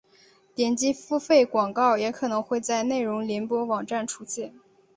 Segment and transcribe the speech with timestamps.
[0.55, 4.51] 点击付费广告也可能会在内容联播网站出现。